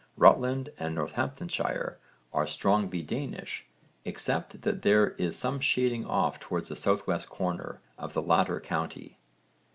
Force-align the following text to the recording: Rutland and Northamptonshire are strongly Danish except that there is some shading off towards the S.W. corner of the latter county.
Rutland 0.17 0.71
and 0.79 0.95
Northamptonshire 0.95 1.99
are 2.33 2.47
strongly 2.47 3.03
Danish 3.03 3.67
except 4.03 4.63
that 4.63 4.81
there 4.81 5.11
is 5.19 5.37
some 5.37 5.59
shading 5.59 6.07
off 6.07 6.39
towards 6.39 6.69
the 6.69 6.73
S.W. 6.75 7.19
corner 7.27 7.81
of 7.99 8.13
the 8.15 8.21
latter 8.23 8.59
county. 8.59 9.19